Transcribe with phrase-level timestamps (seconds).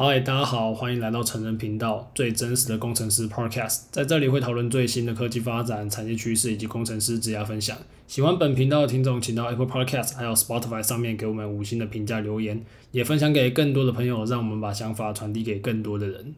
[0.00, 7.76] 嗨，大家好，欢迎来到成人频道，最真实的工程师 Podcast，在这里会讨论最新的科技发展、产业趋势以及工程师职涯分享。
[8.06, 16.36] 喜欢本频道的听众，请到 Apple Podcast 还有 Spotify 上面给我们五星的评价留言，也分享给更多的朋友，让我们把想法传递给更多的人。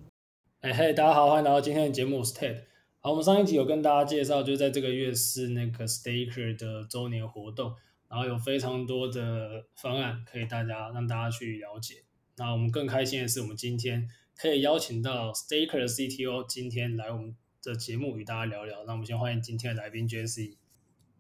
[0.63, 2.57] 哎嘿，大家好，欢迎来到今天的节目，我是 Ted。
[3.01, 7.75] 好，我们上一集有跟大家介绍，就在这个月是那个 Staker 的周年活动，
[8.09, 11.97] 然后有非常多的方案可以大家让大家去了解。
[12.41, 18.83] 那我们更开心的是，我们今天可以邀请到 Staker 的 CTO 今天来我们的节目与大家聊聊。
[18.87, 20.55] 那我们先欢迎今天的来宾 Jesse。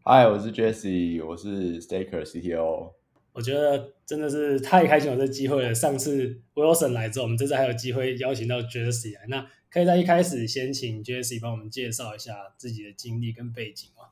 [0.05, 2.95] Hi，我是 Jesse，我是 Staker CTO。
[3.35, 5.75] 我觉得真的是太开心有这机会了。
[5.75, 9.27] 上次 Wilson 来之后，我们这次还有机会邀请到 Jesse 来。
[9.29, 14.05] 那可以在一开始先请 Jesse 帮我们介绍一下自己的经历跟背景吗？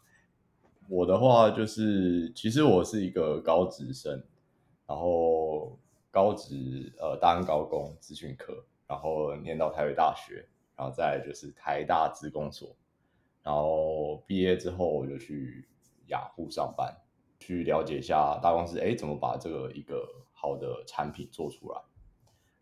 [0.90, 4.22] 我的话就是，其实我是一个高职生，
[4.86, 5.78] 然后。
[6.18, 10.44] 高职呃，大安高工资讯科，然后念到台北大学，
[10.74, 12.74] 然后再就是台大资工所，
[13.44, 15.68] 然后毕业之后我就去
[16.08, 16.92] 雅虎上班，
[17.38, 21.80] 去了解一下大公司，哎，怎么把这个一个好的产品做出来。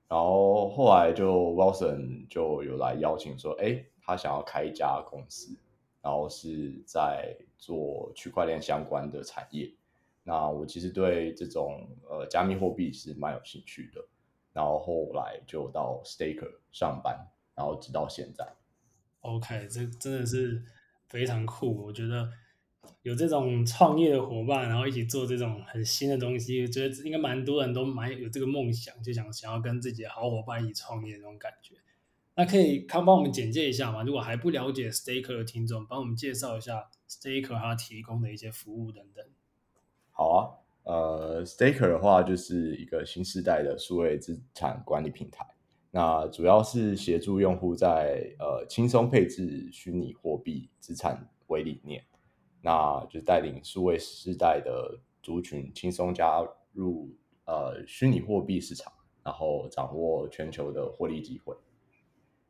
[0.07, 5.57] 然后后来就 Wilson 就有来邀请说，哎，他想要开一家公司，
[6.03, 9.73] 然后是在做区块链相关的产业。
[10.29, 14.05] 那我其实对这种呃加密货币是蛮有兴趣的，
[14.53, 18.45] 然后后来就到 Staker 上班，然后直到现在。
[19.21, 20.65] OK，这真的是
[21.07, 21.85] 非常酷。
[21.85, 22.29] 我觉得
[23.03, 31.77] 有这种创业的伙伴，然后一起做这种很新的东西，我觉得应该蛮多人都蛮有这个梦想，就想想要跟自己的好伙伴一起创业那种感觉。
[32.35, 34.03] 那可以康帮我们简介一下吗？
[34.03, 39.25] 如果还不了解 Staker 的听众，帮我们介绍一下 Staker 它提供的一些服务等等。
[40.19, 40.49] 好啊，
[40.85, 45.47] 呃，Staker 的话就是一个新时代的数位资产管理平台。
[45.91, 52.03] 那主要是协助用户在呃轻松配置虚拟货币资产为理念，
[52.63, 56.43] 那就带领数位时代的族群轻松加
[56.73, 57.11] 入
[57.45, 58.91] 呃虚拟货币市场，
[59.23, 61.55] 然后掌握全球的获利机会。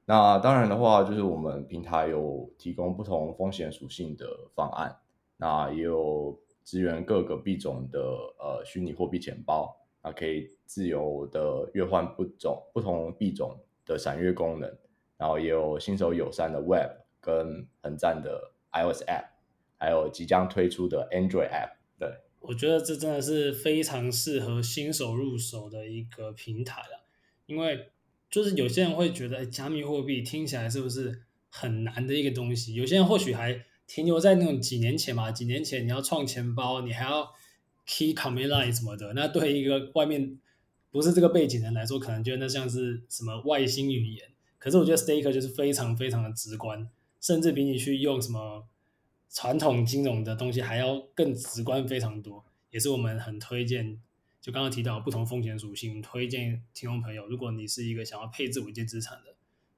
[0.05, 4.25] 那当然的话，就是我们平台有提供不同风险属性的
[4.55, 4.97] 方案，
[5.37, 6.39] 那也有。
[6.67, 13.57] 支援各个币种的呃虚拟货币钱包，啊可以自由的兑换不种不同币种
[13.87, 14.77] 的闪月功能，
[15.17, 16.91] 然后也有新手友善的 Web
[17.21, 19.27] 跟很赞的 iOS App，
[19.79, 21.77] 还有即将推出的 Android App。
[22.01, 22.09] 对，
[22.41, 27.07] 我觉得这真的是非常适合新手入手的一个平台了，
[27.47, 27.93] 因为
[28.29, 32.75] 就是有些人会觉得，加密货币听起来是不是很难的一个东西？
[32.75, 33.65] 有些人或许还。
[33.87, 37.33] 停留在那种几年前嘛，几年前你要创钱包，你还要
[37.87, 40.39] key command line 什么的，那对一个外面
[40.91, 44.29] 不是这个背景的人来说，可能觉得那像是什么外星语言。
[44.59, 46.89] 可是我觉得 Staker 就是非常非常的直观，
[47.21, 48.67] 甚至比你去用什么
[49.31, 54.01] 传统金融的东西还要更直观非常多，也是我们很推荐。
[54.41, 59.35] 就刚刚提到不同风险属性，推荐听众朋友，如果你是一个想要配置稳健资产的，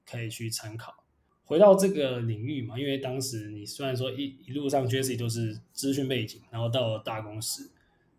[0.06, 1.04] 可以去参考。
[1.48, 7.70] 回到这个领域嘛，因为当时你虽然说一一路上 Jesse 都是资讯背景，然后到了大公司，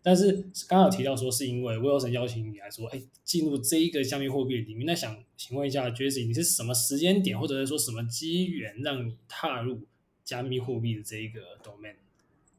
[0.02, 0.32] 但是
[0.68, 9.82] 刚刚提到说是因为 Wilson 邀请你来说，哎，进入这一个加密货币领域，那想请问一下 Jesse，你是什么时间点或者是说什么机缘让你踏入
[10.24, 11.94] 加密货币的这一个 domain？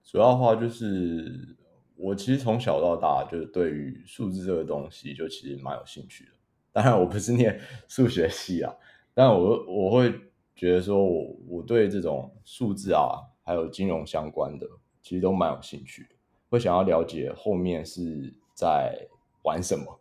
[0.06, 1.54] 主要的话就是
[1.98, 6.32] 我其实从小到大就是对于数字这个东西就其实蛮有兴趣的，
[6.72, 8.74] 当然我不是念数学系啊，
[9.14, 10.14] 但我我会。
[10.56, 14.68] 觉得说我我对这种数字啊，还有金融相关的，
[15.02, 16.10] 其实都蛮有兴趣的，
[16.50, 19.08] 会想要了解后面是在
[19.44, 20.00] 玩什么，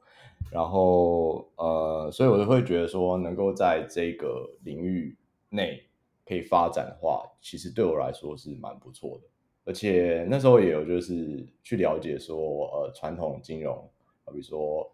[0.53, 5.17] 然后呃，所以我就会觉得说，能够在这个领域
[5.49, 5.83] 内
[6.27, 9.25] 可以发展的话，其实对我来说是蛮不错的，
[9.65, 13.89] 而且那时候也有就是去了解说，呃，传统金融，
[14.27, 14.93] 比如说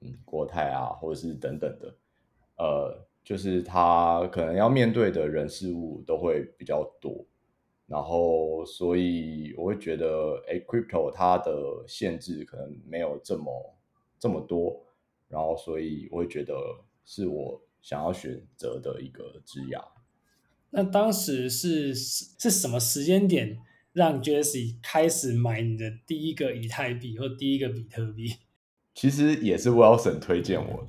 [0.00, 1.94] 嗯国泰啊，或者是等等的，
[2.56, 3.07] 呃。
[3.28, 7.26] 就是他可能要面对的人事物都会比较多，
[7.86, 11.52] 然后所以我会觉得，哎，crypto 它的
[11.86, 13.76] 限制可能没有这么
[14.18, 14.82] 这么多，
[15.28, 16.54] 然后所以我会觉得
[17.04, 19.76] 是我想要选择的一个职业。
[20.70, 23.58] 那当时是是什么时间点
[23.92, 28.36] 让 Jesse 开始买你的第一个以太币或第一个比特币？
[28.94, 30.88] 其实也是 Wilson 推荐我的，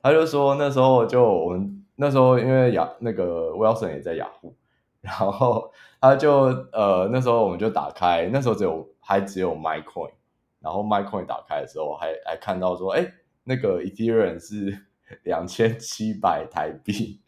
[0.00, 1.79] 他就说那时候就我们。
[2.00, 4.54] 那时候因为雅那个 Wilson 也在雅虎，
[5.02, 5.70] 然后
[6.00, 10.12] 他就呃那时候我们就打开，那时候只有还只有 MyCoin，
[10.60, 13.06] 然后 MyCoin 打开的时候还还看到说，哎，
[13.44, 14.86] 那个 Ethereum 是
[15.24, 17.20] 两千七百台币，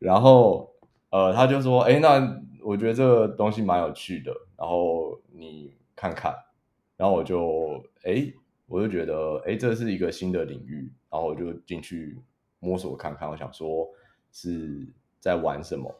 [0.00, 0.74] 然后
[1.10, 6.34] 呃，他就说，哎，那我觉得这个东西蛮有趣的，然后你看看，
[6.96, 8.32] 然后我就，哎，
[8.66, 12.18] 我就觉得，哎，这是一个新的领域，然后我就进去
[12.58, 13.88] 摸索看看，我想说
[14.32, 14.86] 是
[15.20, 15.94] 在玩什么，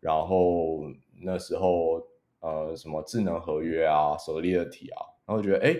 [0.00, 0.82] 然后
[1.20, 2.02] 那时候
[2.40, 5.76] 呃，什么智能合约啊，Solidity 啊，然后觉得，哎。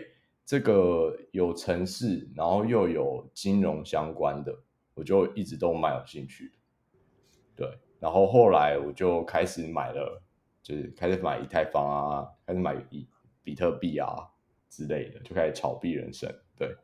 [0.49, 4.59] 这个有城市，然后又有金融相关的，
[4.95, 6.55] 我就一直都蛮有兴趣的。
[7.55, 10.23] 对，然后后来我就开始买了，
[10.63, 13.07] 就是开始买以太坊啊，开始买以
[13.45, 14.09] 比特币啊
[14.71, 16.35] 之类的，就开始炒币人生。
[16.57, 16.75] 对，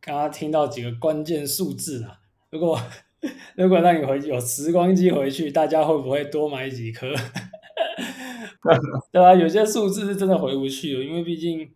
[0.00, 2.20] 刚刚听到几个关键数字啊，
[2.50, 2.76] 如果
[3.56, 7.12] 如果让你回有时光机回去，大家会不会多买几颗？
[9.12, 11.70] 对啊，有些数字是真的回不去了，因为毕竟。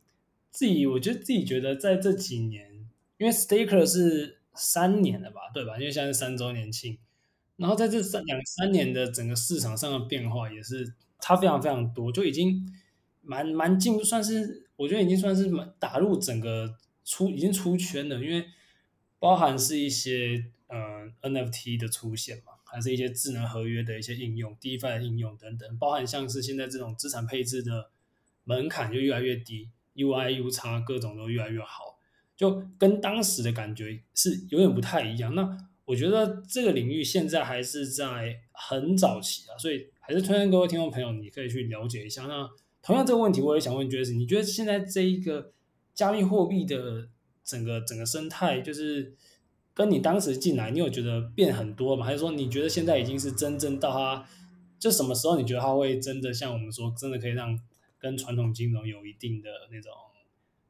[0.50, 2.66] 自己我觉得自己觉得在这几年，
[3.18, 5.76] 因为 Staker 是三年了吧，对吧？
[5.78, 6.98] 因为现在是三周年庆，
[7.58, 12.66] 然后在这三两三年的整个市场上的变化也是差非常非常多，就已经
[13.22, 16.74] 蛮蛮进，算是我觉得已经算是蛮打入整个
[17.04, 18.46] 出已经出圈了，因为
[19.20, 27.90] 包含是一些呃 NFT 的出现嘛，还是一些智能合约的一些应用，DeFi 的应用等等，包含像是现在这种资产配置的
[28.44, 29.70] 门槛就越来越低。
[29.96, 31.98] UI、UX 各种都越来越好，
[32.36, 35.34] 就跟当时的感觉是有点不太一样。
[35.34, 42.26] 那我觉得这个领域现在还是在很早期啊，所以还是推荐各位听众朋友，你可以去了解一下。
[42.26, 42.48] 那
[42.80, 45.52] 同样这个问题，我也想问 j e s s 你觉得现在这一个
[45.94, 47.08] 加密货币的
[47.42, 49.16] 整个整个生态，就是
[49.78, 52.04] 跟你当时进来，你有觉得变很多吗？
[52.04, 54.26] 还是说你觉得现在已经是真正到它，
[54.76, 57.56] 就什么时候你觉得它会真的像我们说，真的可以让
[57.96, 59.92] 跟传统金融有一定的那种，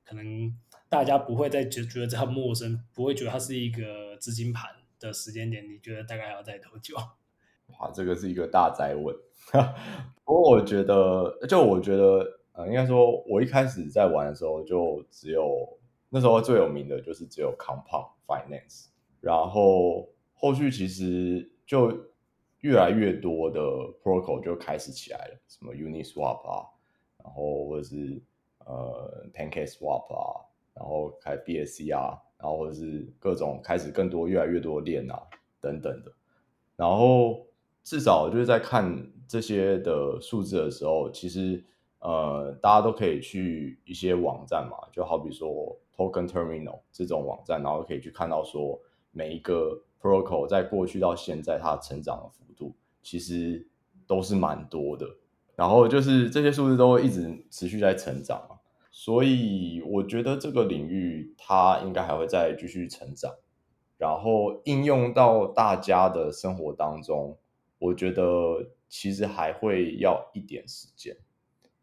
[0.05, 0.55] 可能
[0.90, 4.69] 大家不会再觉觉得它陌生，不会觉得它是一个资金盘
[5.00, 5.66] 的时间点。
[5.66, 6.94] 你觉得大概要在多久？
[7.81, 9.16] 哇，这个是一个大哉问。
[10.22, 15.78] 不过我觉得，就我觉得，呃，应该说，我一开始在玩的时候，就只有
[16.11, 18.88] 那时候最有名的就是只有 Compound Finance，
[19.20, 21.93] 然后后续其实就
[22.61, 23.61] 越来越多的
[24.03, 26.67] Protocol 就开始起来了，什么 Uniswap 啊。
[27.25, 28.23] 然后或者是
[28.65, 30.41] 呃 PancakeSwap 啊，
[30.73, 35.21] 然后开 BSC 啊，然后或者是各种开始更多越来越多的链啊
[35.61, 36.12] 等等的，
[36.75, 37.44] 然后
[37.85, 41.62] 至少就是在看这些的数字的时候，其实
[41.99, 48.81] 呃大家都可以去一些网站嘛，就好比说 Token Terminal 这种网站，然后可以去看到说
[49.19, 53.67] 每一个 Protocol 在过去到现在它成长的幅度，其实
[54.06, 55.17] 都是蛮多的。
[55.56, 58.61] 然后就是这些数字都一直持续在成长嘛，
[58.93, 63.35] 所以我觉得这个领域它应该还会再继续成长，
[63.97, 67.37] 然后应用到大家的生活当中，
[67.81, 71.17] 我觉得其实还会要一点时间，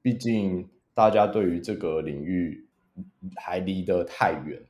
[0.02, 2.66] 毕竟大家对于这个领域
[3.36, 4.64] 还离得太远，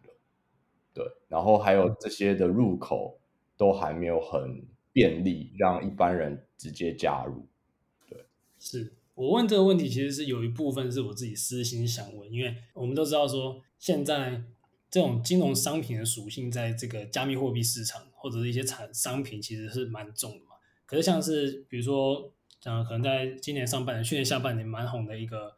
[0.95, 3.19] 对，然后还有这些的入口
[3.57, 7.45] 都还没有很便利，让一般人直接加入。
[8.09, 8.25] 对
[8.57, 14.41] 是我问这个问题，其实是有一部分是我自己私心想问，因为我们都知道说，现在
[14.89, 20.55] 这种金融商品的属性，在这个加密货币市场或者是一些产商品，其实是蛮重的嘛。
[20.85, 22.31] 可是像是比如说，
[22.63, 25.57] 嗯，可能在今年上半年、去年下半年蛮红的一个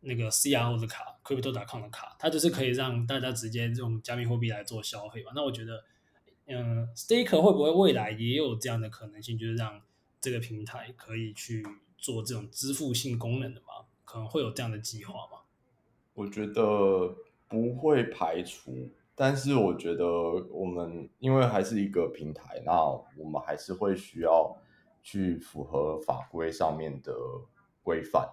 [0.00, 5.32] 那个 CRO 的卡，Crypto.com 的卡，它就是可以让大家直接用加密货币来做消费嘛。
[5.34, 5.84] 那我觉得，
[6.46, 9.82] 嗯，Staker 会不会未来也有这样的可能性，就是让
[10.20, 11.64] 这个平台可以去。
[12.02, 13.86] 做这种支付性功能的嘛？
[14.04, 15.42] 可能会有这样的计划吗？
[16.14, 17.14] 我觉得
[17.46, 20.04] 不会排除，但是我觉得
[20.50, 22.72] 我们因为还是一个平台，那
[23.16, 24.52] 我们还是会需要
[25.00, 27.14] 去符合法规上面的
[27.84, 28.28] 规范。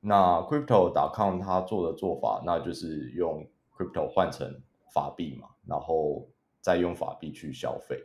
[0.00, 6.26] 那 Crypto.com 它做的做法，那就是用 Crypto 换成法币嘛，然后
[6.60, 8.02] 再用法币去消费。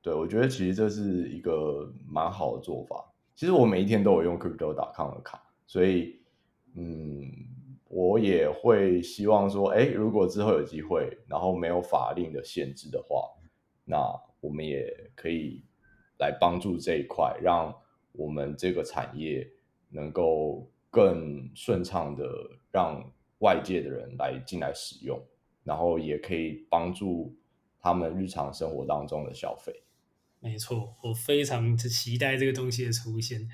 [0.00, 3.12] 对，我觉得其实这是一个蛮好的做法。
[3.34, 6.20] 其实我每一天都有用 Crypto.com 的卡，所以，
[6.74, 7.28] 嗯，
[7.88, 13.28] 我也会希望说，哎，如果之后有机会，然后没有法令的限制的话，
[13.84, 13.96] 那
[14.40, 15.64] 我们也可以
[16.18, 17.74] 来帮助这一块，让
[18.12, 19.50] 我们这个产业
[19.88, 22.24] 能够更顺畅的
[22.70, 25.20] 让外界的人来进来使用，
[25.64, 27.34] 然后也可以帮助
[27.80, 29.82] 他们日常生活当中的消费。
[30.38, 33.48] 没错，我非常期待这个东西的出现，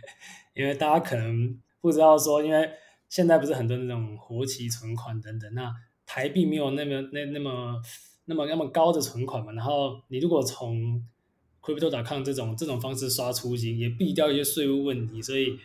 [0.54, 2.70] 因为大家可能不知道说，因为
[3.08, 7.80] 现在不是很多那种活期存款等等，那台币没有那么那那么
[8.26, 11.02] 那么那么高的存款嘛，然后你如果从
[11.62, 15.22] Crypto.com 这种这种方式刷出金，也避掉一些税务问题。
[15.22, 15.58] 所以，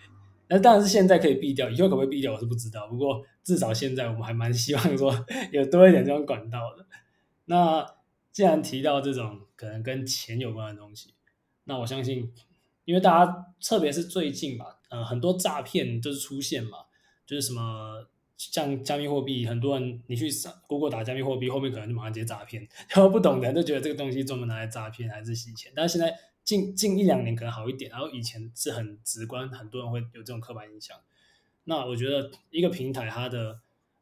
[0.47, 2.87] 那当然是现在可以避掉，以后可不可以避掉我是不知道。
[2.87, 5.13] 不过至少现在我们还蛮希望说
[5.51, 6.85] 有多一点这种管道的。
[7.45, 7.85] 那
[8.31, 11.13] 既然提到这种可能跟钱有关的东西，
[11.65, 12.31] 那我相信，
[12.85, 16.79] 因为大家特别是最近吧，呃，很多诈骗就是出现嘛，
[17.25, 18.07] 就是什么。
[18.37, 20.27] 像加密货币，很多人你去
[20.67, 22.67] Google 打加密货币，后面可能就马上接诈骗。
[22.93, 25.71] 然后不懂的人就觉得这个东西专门拿来诈骗还是洗钱。
[25.73, 26.13] 但是现在
[26.45, 30.97] 近近一两年可能好一点，然后以前是很直观，很多人会有这种刻板印象。
[31.65, 33.59] 那我觉得一个平台它的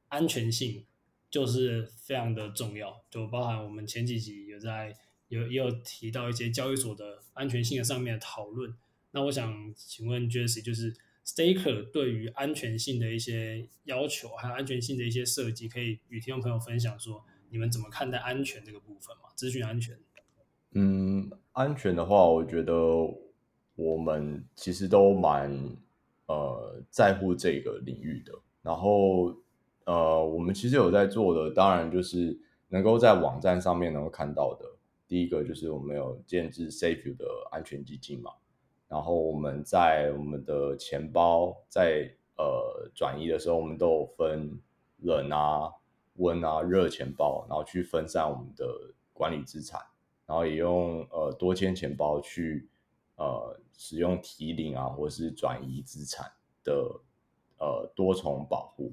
[0.09, 0.85] 安全性
[1.31, 4.95] 就是非常的重要，就包含我们前几集有在
[5.29, 8.75] 有也有提到一些交易所的安全性的上面的讨论。
[9.09, 10.95] 那我想请问 Jesse 就是。
[11.25, 19.29] Staker 对于安全性的一些要求，还有安全性的一些设计，可以与听众朋友分享说，你们怎么看待安全这个部分嘛？
[19.33, 19.97] 资讯安全？
[20.73, 22.73] 嗯，安全的话，我觉得
[23.75, 25.51] 我们其实都蛮
[26.27, 28.33] 呃在乎这个领域的。
[28.61, 29.35] 然后
[29.85, 32.39] 呃，我们其实有在做的，当然就是
[32.69, 34.65] 能够在网站上面能够看到的。
[35.07, 38.31] 第一个就是我们有建置 SafeU 的安全基金嘛。
[38.87, 44.59] 然后我们在我们的钱包在呃转移的时候，我们都有分
[44.97, 45.69] 冷啊、
[46.15, 48.65] 温啊、热钱包，然后去分散我们的
[49.11, 49.81] 管理资产，
[50.33, 52.67] 然后也用呃多签钱包去
[53.17, 56.25] 呃使用提领啊或是转移资产
[56.63, 56.73] 的
[57.59, 58.91] 呃多重保护。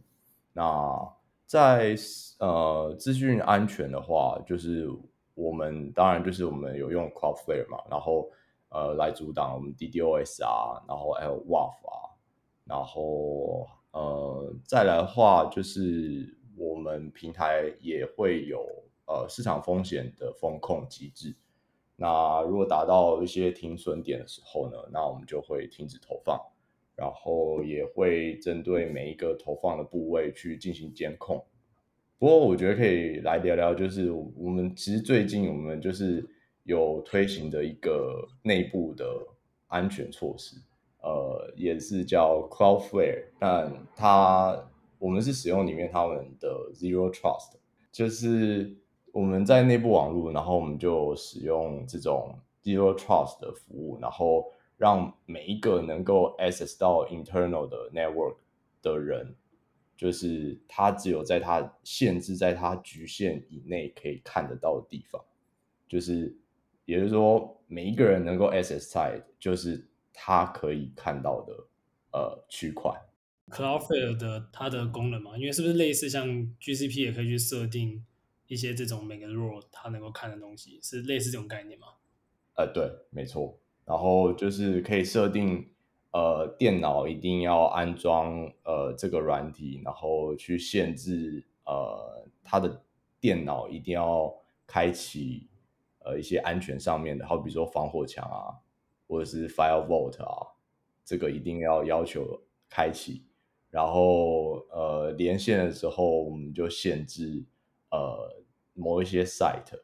[0.52, 1.10] 那
[1.46, 1.96] 在
[2.40, 4.86] 呃资讯安全的话，就是
[5.32, 8.30] 我们当然就是我们有用 Cloudflare 嘛，然后。
[8.72, 12.14] 呃，来阻挡我们 DDoS 啊，然后还有 WAF 啊，
[12.64, 18.64] 然后呃，再来的话就是我们平台也会有
[19.10, 21.36] 呃市场风险的风控机制。
[21.96, 26.40] 那如果达到一些停损点的时候呢，那我们就会停止投放，
[26.94, 31.44] 然后也会针对每一个投放的部位去进行监控。
[32.18, 36.24] 不过我觉得可以来聊聊，就是我们其实最近我们就是。
[36.64, 39.04] 有推行的一个内部的
[39.68, 40.54] 安全措施，
[41.02, 47.54] 呃，也是叫 Cloudflare，但它我们是使用里面他们的 Zero Trust，
[47.90, 48.76] 就是
[49.12, 58.36] 我们在内部网络，然后我们就使用这种 Zero Trust 的服务，然后让每一个能够 access 到 internal 的 network
[58.82, 59.34] 的人，
[59.96, 65.22] 就是他只有在他限制在他局限以内可以看得到的地方，
[65.88, 66.36] 就是。
[66.86, 71.52] 也就是说，每一个人能够 access site，就是他可以看到的
[72.12, 72.90] 呃区块。
[73.48, 76.26] Cloudflare 的它的功能嘛，因为是不是类似像
[76.60, 78.04] GCP 也可以去设定
[78.50, 81.86] 一些这种每个 role 它能够看的东西，是类似这种概念吗？
[82.56, 83.56] 呃，对，没错。
[83.84, 85.70] 然后就是可以设定
[86.10, 92.82] 呃电脑一定要安装呃这个软体，然后去限制呃它的
[93.20, 94.34] 电脑一定要
[94.66, 95.48] 开启。
[96.02, 98.56] 呃，一些安全上面的，好比说防火墙啊，
[99.06, 100.56] 或者是 Fire Vault 啊，
[101.04, 103.22] 这个一定要要求开启。
[103.68, 107.44] 然后呃，连线的时候我们就限制
[107.90, 108.39] 呃
[108.80, 109.78] 某一些 site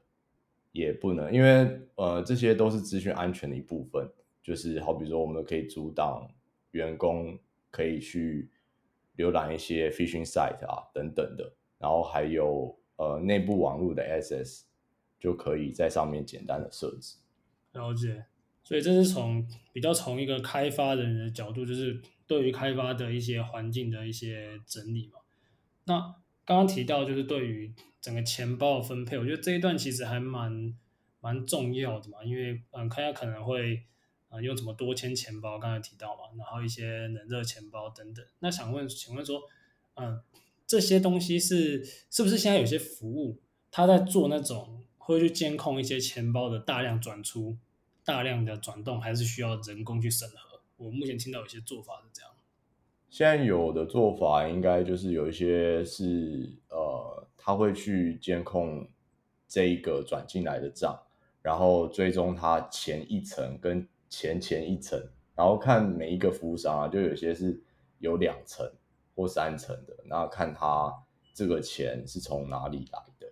[0.73, 4.11] 也不能，因为呃这些都是资讯安全的一部分。
[4.43, 6.29] 就是好比说，我们可以阻挡
[6.71, 7.39] 员工
[7.71, 8.51] 可以去
[9.17, 11.53] 浏览一些 phishing site 啊等等的。
[11.79, 14.65] 然后还有呃内部网络的 SS。
[15.19, 17.17] 就可以在上面简单的设置。
[17.73, 18.27] 了解，
[18.63, 25.21] 所以这是从比较从一个开发人的角度，就是对于开发的一些环境的一些整理嘛。
[25.85, 30.75] 那刚刚提到就是对于整个钱包的分配，我觉得这一段其实还蛮
[31.21, 33.83] 蛮重要的嘛，因为嗯，大家可能会
[34.31, 38.25] 啊、嗯、用什么多签钱包，刚才提到嘛，然后一些冷热钱包等等。
[38.39, 39.43] 那想问，请问说，
[39.97, 40.23] 嗯，
[40.67, 44.83] 这些东西是是不是现在有些服务，他在做那种？
[44.99, 47.57] 会去监控一些钱包的大量转出、
[48.05, 50.61] 大量的转动，还是需要人工去审核？
[50.79, 52.33] 我目前听到有些做法是这样。
[53.09, 58.87] 现在有的做法应该就是有一些是呃，他会去监控
[59.49, 60.99] 这一个转进来的账，
[61.43, 65.01] 然后追踪他前一层跟前前一层，
[65.35, 67.59] 然后看每一个服务商啊，就有些是
[67.99, 68.71] 有两层
[69.15, 70.93] 或三层的，那看他
[71.33, 73.27] 这个钱是从哪里来的。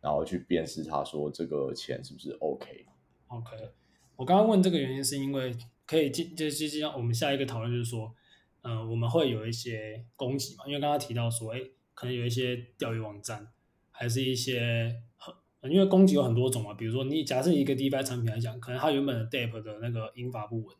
[0.00, 3.56] 然后去辨识，他说这个钱是不是 OK？OK，、
[4.14, 5.52] 我刚刚问这个原因是因为
[5.84, 8.14] 可以进，就就像我们下一个讨论就是说，
[8.62, 11.60] 呃，我们会有一些攻击嘛，因为刚刚提到说，哎，
[11.94, 13.48] 可能有一些钓鱼网站，
[13.90, 15.00] 还是一些
[15.60, 20.76] 很因为攻击有很多种嘛，比如说你假设一个 DeFi 产品来讲，可能它原本的 DApp 的那个英法不稳，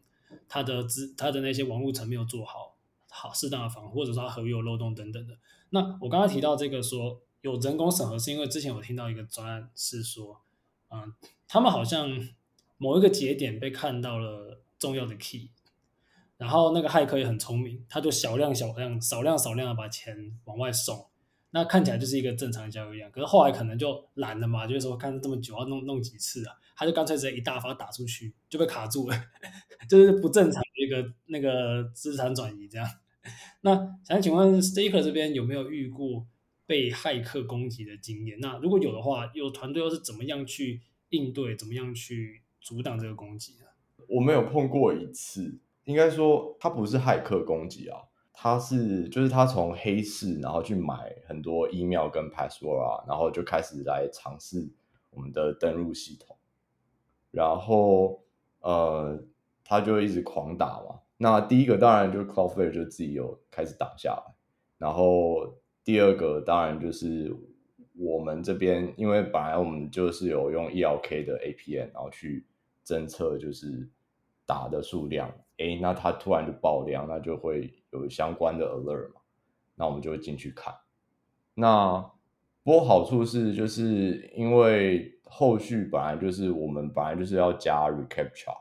[0.49, 2.77] 它的资它的那些网络层没有做好
[3.09, 5.37] 好适当的防护，或者说它合约有漏洞等等的。
[5.71, 10.41] 那我刚刚提到这个说有人工审核，是因为之前我听到一个专案是说，
[10.91, 11.13] 嗯，
[11.49, 12.09] 他们好像
[12.77, 15.51] 某一个节点被看到了重要的 key，
[16.39, 21.07] 然后那个骇客也很聪明，他就小量小量少量少量的把钱往外送。
[21.51, 29.17] 那看起来就是一个正常的交易量，可是后来可能就懒了嘛，就是说看这么久要弄弄几次啊，他就干脆直接一大发打出去就被卡住了，
[29.89, 32.87] 就是不正常的一个那个资产转移这样。
[33.63, 36.27] 那想请问 Staker 这边有没有遇过
[36.67, 38.39] 被骇客攻击的经验？
[38.41, 43.67] 那如果有的话，有团队又是怎么样去应对，怎么样去阻挡这个攻击呢？
[44.07, 47.99] 我没有碰过一次，应该说他不是骇客攻击啊。
[48.41, 54.71] 他是就是他从黑市然后去买很多 email 跟 password 啊，然后就开始来尝试
[55.11, 56.37] 我们的登录系统，
[57.33, 58.23] 然后
[58.61, 59.21] 呃
[59.65, 61.01] 他就一直狂打嘛。
[61.17, 64.35] 那第一个当然就是 Cloudflare 就自己有开始挡下来，
[64.79, 67.35] 然后第二个当然就是
[67.97, 72.47] 我们这边，因为本来我们就是有用 ELK 的 APN 然后去
[72.87, 73.89] 侦测就是
[74.47, 75.29] 打的数量。
[75.59, 79.21] 诶，那它突然就爆量，那就会有相关的 alert 嘛，
[79.75, 80.75] 那我们就会进去看。
[81.55, 82.01] 那
[82.63, 88.57] 不过好处是，就是因为后续本来就是我们本来就是要加 reCAPTCHA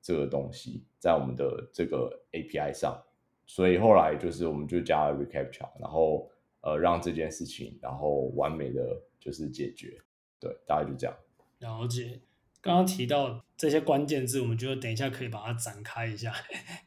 [0.00, 3.02] 这个东西在我们的这个 API 上，
[3.46, 6.30] 所以后来就是我们就加了 reCAPTCHA，然后
[6.62, 10.00] 呃让这件事情然后完美的就是解决，
[10.40, 11.16] 对，大概就这样。
[11.58, 12.20] 了解。
[12.60, 16.34] 刚刚提到这些关键字，我们觉得等一下可以把它展开一下。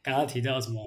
[0.02, 0.86] 刚刚提到什么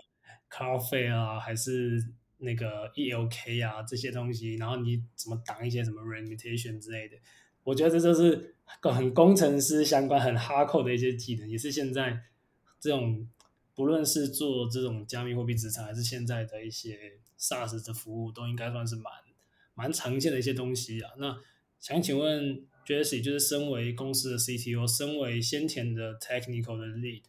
[0.49, 2.01] Cloudflare 啊，还是
[2.37, 7.17] 那个 ELK 啊这些东西，然后你怎么挡一些什么 remutation 之类的，
[7.63, 12.21] 我觉得这就是很工程师相关、很 hardcore 的一些技能，也是现在
[12.79, 13.27] 这种
[13.73, 19.11] 不论是做这种加密货币资产，还是现在的一些 SaaS 的服务，都应该算是蛮
[19.73, 21.11] 蛮常见的一些东西啊。
[21.17, 21.35] 那
[21.79, 22.67] 想请问。
[22.85, 27.23] Jesse 就是身为公司的 CTO，身为先前的 technical 的 lead，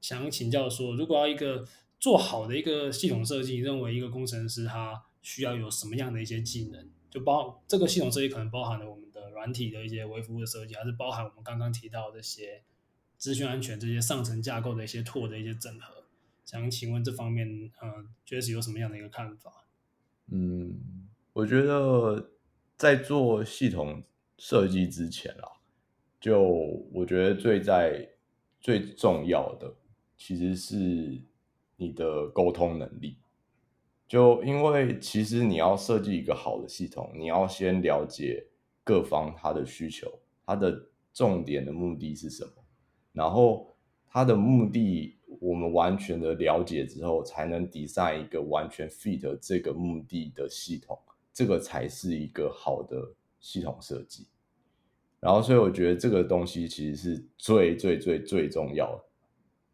[0.00, 1.66] 想请教说，如果要一个
[1.98, 6.88] 做好的一个系统设计，认为一个工程师他需要有什么样的一些技能？
[7.10, 12.62] 就包这个系统设计可能包含了我们的软体的一些微服务的设计，还是包含我们刚刚提到这些
[13.16, 16.04] 资讯安全这些上层架构的一些拓的一些整合？
[16.44, 19.64] 想请问这方面，嗯，Jesse 有什么样的一个看法？
[20.30, 22.30] 嗯，我觉得
[22.76, 24.04] 在做系统。
[24.38, 25.50] 设计之前啊，
[26.20, 26.40] 就
[26.92, 28.08] 我觉得最在
[28.60, 29.74] 最重要的
[30.16, 31.20] 其实是
[31.76, 33.16] 你的沟通能力。
[34.06, 38.46] 就因为其实你要设计一个好的系统，你要先了解
[38.82, 40.10] 各方他的需求，
[40.46, 40.80] 他的
[41.12, 42.52] 重点的目的是什么，
[43.12, 43.76] 然后
[44.08, 50.98] 他的目的我们完全的了解之后，才能 design 一个完全 fit 这个目的的系统，
[51.34, 53.14] 这个才是一个好的。
[53.40, 54.26] 系统设计，
[55.20, 59.04] 然后所以我觉得这个东西其实是最最最最重要的。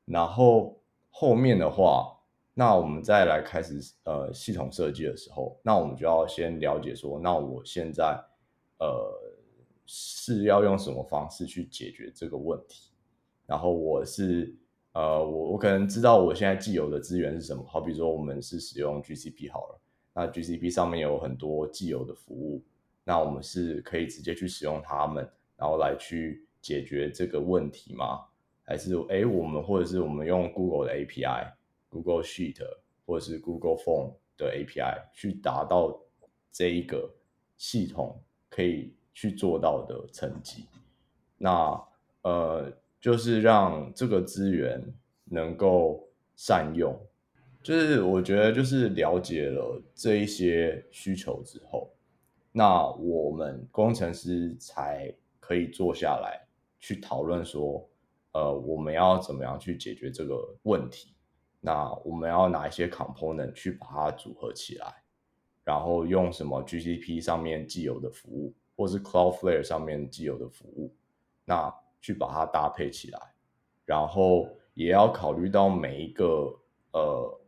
[0.04, 0.78] 然后
[1.10, 2.18] 后面的话，
[2.52, 8.22] 那我们再来开始呃系统设计的时候，那我们就要先了解说，那我现在
[8.78, 8.86] 呃
[9.86, 12.90] 是要用什么方式去解决这个问题？
[13.46, 14.54] 然后我是
[14.92, 19.80] 呃我我可能知道我现在既有的资源是什么，好比说我们是使用 GCP 好了，
[20.14, 22.62] 那 GCP 上面有很多既有的服务。
[23.04, 28.24] 那我们是可以直接去使用它们，然后来去解决这个问题吗？
[28.62, 31.52] 还是诶，我们或者是我们用 Google 的 API、
[31.90, 32.56] Google Sheet
[33.04, 36.00] 或者是 Google Form 的 API 去达到
[36.50, 37.14] 这一个
[37.58, 40.64] 系统可以去做到的成绩？
[41.36, 41.78] 那
[42.22, 44.82] 呃，就是让这个资源
[45.26, 46.98] 能够善用，
[47.62, 51.93] 就是我觉得就是了解了这一些需求之后。
[52.56, 56.46] 那我们工程师才可以坐下来
[56.78, 57.84] 去讨论说，
[58.30, 61.12] 呃，我们要怎么样去解决这个问题？
[61.58, 65.02] 那我们要哪一些 component 去把它组合起来？
[65.64, 70.94] 然后用什么 GCP 上面既有的服务，或是 Cloudflare 上面既有的服务，
[71.44, 73.18] 那去把它搭配起来。
[73.84, 76.56] 然后也要考虑到每一个
[76.92, 77.40] 呃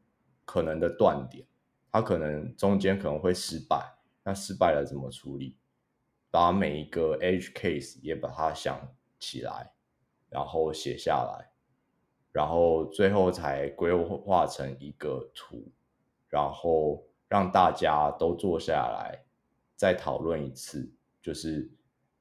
[0.44, 1.46] 可能的断点，
[1.92, 3.95] 它可能中间可能会失败。
[4.26, 5.56] 那失败了怎么处理？
[6.32, 9.72] 把每一个 edge case 也把它想起来，
[10.28, 11.52] 然后写下来，
[12.32, 15.70] 然后最后才规划成一个图，
[16.28, 19.24] 然后让大家都坐下来
[19.76, 21.70] 再讨论一次，就是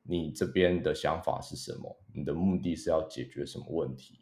[0.03, 4.21] 你这边的想法是什么，你的目的是要解决什么问题，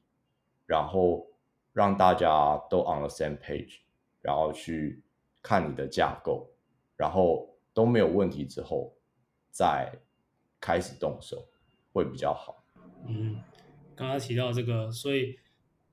[0.65, 1.27] 然后
[1.73, 3.81] 让大家都 on the same page，
[4.21, 5.03] 然后去
[5.41, 6.49] 看你的架构，
[6.95, 8.95] 然后都没有问题之后，
[9.51, 9.99] 再
[10.59, 11.47] 开始动手
[11.91, 12.63] 会比较好。
[13.05, 13.41] 嗯，
[13.95, 15.37] 刚刚提到这个，所以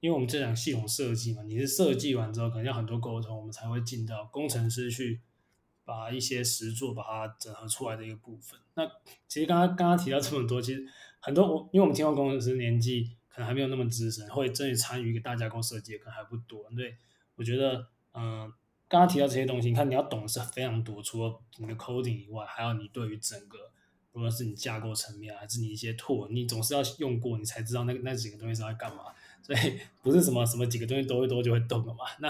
[0.00, 5.20] 因为我们这讲系统设计嘛，你是设计完之后，可能要很多沟通，我们才会进到工程师去
[5.84, 8.60] 把一些实作把它整合出来的一个部分。
[8.74, 8.86] 那
[9.26, 10.86] 其实刚刚刚刚提到这么多，其实
[11.18, 16.64] 很多我因为我们听众工程师年纪可能还没有那么资深，会真的参与一个大架构设计可能还不多。
[16.76, 16.96] 对，
[17.34, 18.52] 我觉得嗯、
[18.90, 23.70] 刚刚提到这些东西，你看你要懂的是非常多，除了你的 coding 以外，还有你对于整个。
[24.12, 29.04] 无论是你架构层面，还是你一些 tool，你总是要用过，你才知道那那几个东西是在干嘛。
[29.40, 32.04] 所以不是什么什么几个东西兜一兜就会动了嘛。
[32.18, 32.28] 那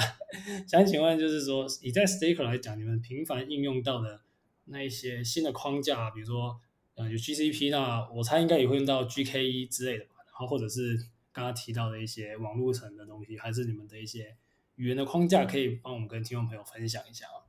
[0.66, 4.20] 想请问，就是说你在 Stacker 来讲，你们频繁应用到的
[4.66, 6.60] 那一些新的框架，比如说
[6.96, 10.16] 呃有 GCP，那我猜应该也会用到 GKE 之类的吧。
[10.26, 10.98] 然后或者是
[11.32, 14.36] 刚刚提到的一些网络层的东西，还是你们的一些
[14.80, 17.44] 语言的框架，可以帮我们跟听众朋友分享一下啊？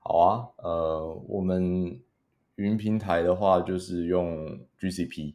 [0.00, 2.02] 好啊，呃，我们。
[2.56, 4.46] 云平台的话，就是用
[4.78, 5.34] GCP，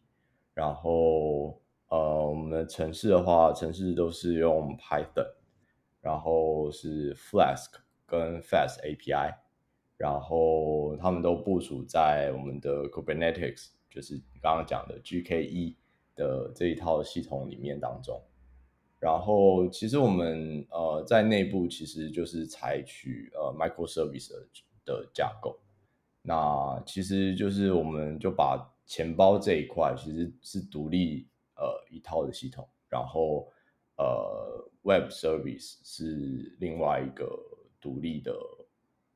[0.54, 5.34] 然后呃，我们的城市的话，城市都是用 Python，
[6.00, 9.36] 然后是 Flask 跟 Fast API，
[9.98, 15.76] 然后他们都部署在我们的 Kubernetes，就是刚刚讲的 GKE
[16.16, 18.22] 的这一套系统里面当中。
[19.00, 24.32] 然后其实我们呃在内部其实就是采取呃 Microservice
[24.86, 25.60] 的架构。
[26.22, 33.50] 那其实就是，我们就把钱包这一块其实是独立呃一套的系统，然后
[33.98, 37.26] 呃 Web Service 是另外一个
[37.80, 38.34] 独立的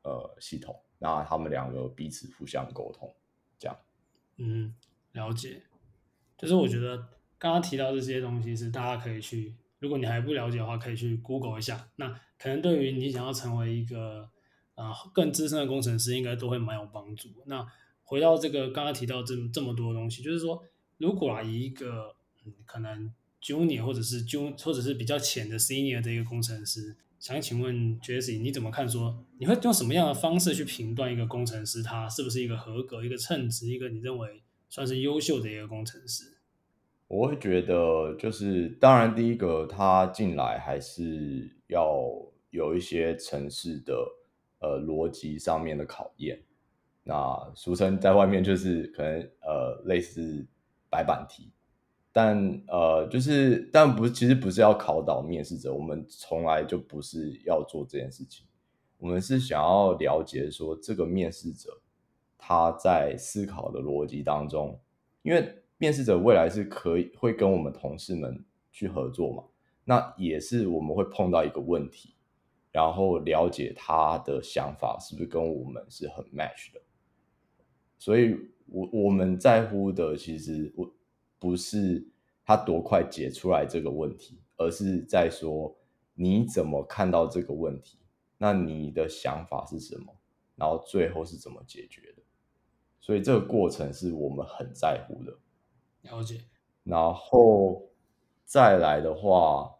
[0.04, 3.13] 呃系统，那他们两个彼此互相沟通，
[3.60, 3.78] 这样。
[4.38, 4.74] 嗯，
[5.12, 5.63] 了解。
[6.38, 6.98] 就是我觉得
[7.38, 11.89] 刚刚提到这些东西是大家可以去，如果你还不了解的话，可以去 Google 一下。
[11.98, 14.30] 那可能对于你想要成为一个。
[14.74, 17.30] 啊，更资深的工程师应该都会蛮有帮助。
[17.46, 17.63] 那
[18.04, 20.63] 回到这个刚刚提到这这么多东西，就是说，
[20.98, 22.15] 如果啊以一个、
[22.46, 23.13] 嗯、可能
[23.44, 28.89] junior 或者是 jun 或者是比较浅的 senior 的一个工程师，想请问 Jesse，你怎么看？
[28.89, 36.38] 说你会用什么样的方式去评断一个工程师他是不是一个合格、一个称职、一个你认为算是优秀的一个工程师？
[37.12, 42.02] 我会觉得，就是当然第一个他进来还是要
[42.52, 43.93] 有一些城市的。
[44.63, 46.39] 呃，逻辑上面的考验，
[47.04, 50.45] 那俗称在外面就是可能呃类似
[50.88, 51.52] 白板题，
[52.12, 58.45] 但呃就是但不，其实不是要考倒面试者，我们从来就不是要做这件事情，
[59.00, 61.82] 我们是想要了解说这个面试者
[62.38, 64.80] 他在思考的逻辑当中，
[65.24, 69.44] 因为面试者未来是可以会跟我们同事们去合作嘛，
[69.84, 72.13] 那也是我们会碰到一个问题。
[72.72, 76.80] 然后了解他的想法是不是跟我们是很 match 的，
[77.98, 80.94] 所以我我们在乎的其实我
[81.39, 82.08] 不是
[82.46, 85.76] 他多快解出来这个问题，而是在说
[86.13, 87.98] 你怎么看到这个问题，
[88.38, 90.15] 那你的想法是什么，
[90.56, 92.22] 然后最后是怎么解决的，
[93.00, 95.36] 所以这个过程是我们很在乎的。
[96.04, 96.42] 了解。
[96.84, 97.84] 然后
[98.46, 99.76] 再来的话。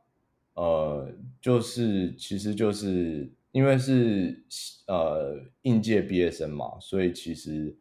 [0.54, 4.44] 呃，就是其实就是因为是
[4.86, 7.74] 呃应届毕业生嘛，所以其实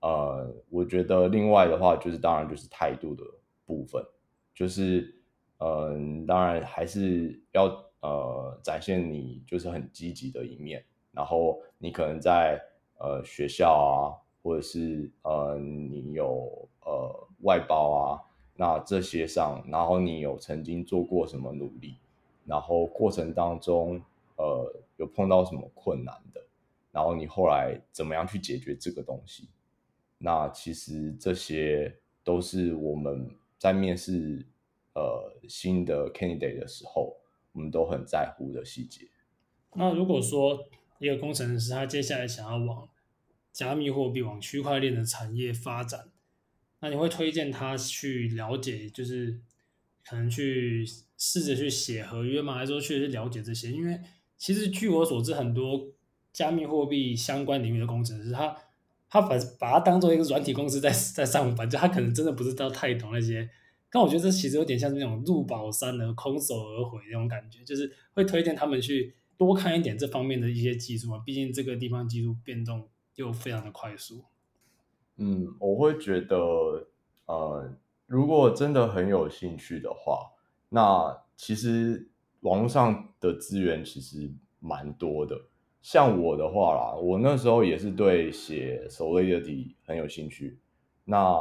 [0.00, 3.24] 呃，我觉得另外的话就是当然就是态度的
[3.64, 4.04] 部分，
[4.52, 5.14] 就是
[5.58, 7.66] 嗯、呃，当然还是要
[8.00, 12.60] 呃展现你就是很积极的一面，然后你可能在
[12.98, 18.22] 呃学校啊，或者是呃你有呃外包啊，
[18.56, 21.96] 那这些上，然后你有曾经做过什么努力。
[22.44, 24.00] 然后过程当中，
[24.36, 26.40] 呃，有碰到什么困难的，
[26.92, 29.48] 然后你后来怎么样去解决这个东西？
[30.18, 34.46] 那其实这些都是我们在面试
[34.94, 37.16] 呃新的 candidate 的时候，
[37.52, 39.08] 我们都很在乎的细节。
[39.74, 40.64] 那如果说
[41.00, 42.88] 一个工程师他接下来想要往
[43.52, 46.08] 加密货币、往区块链的产业发展，
[46.80, 49.40] 那你会推荐他去了解，就是
[50.04, 50.86] 可能去。
[51.18, 53.72] 试着去写合约嘛，还是说去了解这些？
[53.72, 53.98] 因为
[54.36, 55.88] 其实据我所知，很多
[56.30, 58.54] 加密货币相关领域的工程师，他
[59.08, 63.48] 他把把它当做一个软体公司在在上班，就他可能真的不知道太懂那些。
[63.90, 71.22] 但我觉得这其实有点像那种入宝山而空手而回那种感觉，就是会推荐他们去多看一点这方面的一些技术嘛。
[71.24, 74.22] 毕竟这个地方技术变动又非常的快速。
[75.16, 76.36] 嗯，我会觉得
[77.26, 77.70] 呃，
[78.06, 80.30] 如果真的很有兴趣的话，
[80.68, 82.08] 那其实
[82.40, 85.40] 网络上的资源其实蛮多的。
[85.80, 90.58] 像我的话啦，我那时候也是对写 Solidity 很有兴趣。
[91.04, 91.40] 那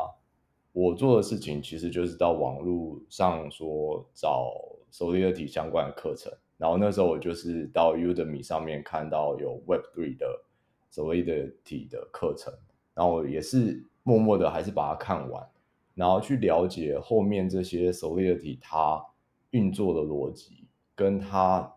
[0.72, 4.54] 我做的事情其实就是到网络上说找
[4.92, 10.44] Solidity 相关的课程，然后那时候我就是到 Udemy 上面看到有 Web3 的
[10.92, 12.54] Solidity 的课程，
[12.96, 15.48] 然后也是默默的还是把它看完，
[15.94, 19.06] 然后去了解后面这些 Solidity 它
[19.52, 21.72] 运作的逻辑，跟它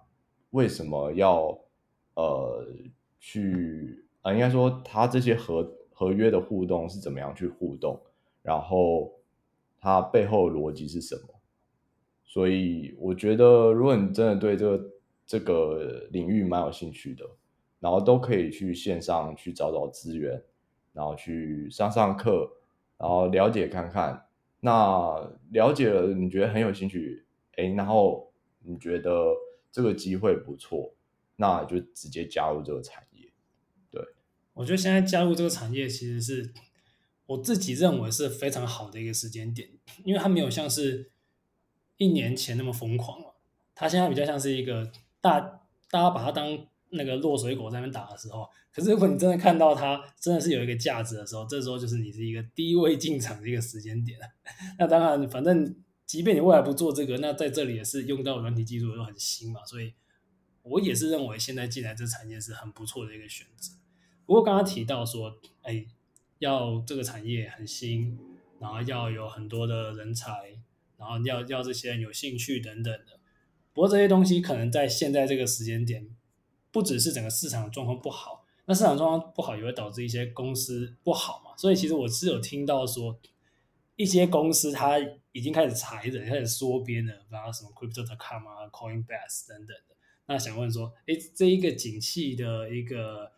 [0.53, 1.59] 为什么要。
[2.21, 2.67] 呃，
[3.21, 7.97] 去啊，应该说他这些合合约的互动是怎么样去互动，
[8.43, 9.13] 然后
[9.79, 11.41] 它背后的逻辑是什么？
[12.25, 14.91] 所以我觉得，如果你真的对这个
[15.25, 17.25] 这个领域蛮有兴趣的，
[17.79, 20.43] 然后都可以去线上去找找资源，
[20.99, 22.51] 然后去上上课，
[22.97, 24.27] 然后了解看看。
[24.59, 28.33] 那了解了，你觉得很有兴趣，哎，然后
[28.65, 29.33] 你觉得
[29.71, 30.93] 这个机会不错。
[31.41, 33.31] 那就直接加入这个产业，
[33.93, 34.03] 对，
[34.55, 36.53] 我觉得现在加入这个产业，其实是
[37.27, 39.69] 我自己认为是非常好的一个时间点，
[40.03, 41.13] 因为它没有像是
[41.97, 43.37] 一年前那么疯狂了，
[43.73, 45.39] 它现在比较像是一个大
[45.93, 54.18] 大家把它当那个落水狗在那边打的时候，可是如果你真的看到它真的是有一个价值的时候，这时候就是你是一个低位进场的一个时间点。
[54.79, 55.74] 那当然，反正
[56.07, 59.92] 即便你未来不做这个，那在这里也是用到软体技术都很新嘛，所以。
[60.64, 63.72] 我也是认为现在进来这产业是很不错的一个选择。
[64.27, 65.87] 不过刚刚提到说，哎，
[66.40, 68.18] 要这个产业很新，
[68.61, 70.31] 然后要有很多的人才，
[70.98, 73.18] 然后要要这些人有兴趣等等的。
[73.72, 76.07] 不过这些东西可能在现在这个时间点，
[76.71, 81.57] 不只是整个市场状况不好，那市场状况不好也会导致一些公司不好嘛。
[81.57, 83.19] 所以其实我是有听到说，
[83.97, 84.99] 一些公司它
[85.33, 89.97] 已经开始裁人，开始缩编了，包括什么 Crypto.com 啊、Coinbase 等等的。
[90.27, 93.33] 那想问说，哎，这一个景气的一个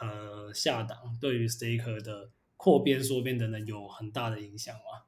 [0.00, 5.04] 呃下档，对于 Staker 的扩编、缩编等等有很大的影响吗？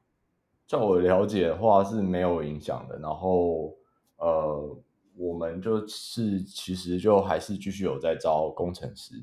[0.67, 2.99] 照我了解的话是没有影响的。
[2.99, 3.75] 然后
[4.17, 4.77] 呃，
[5.17, 9.13] 我们就是其实就还是继续有在招工程师，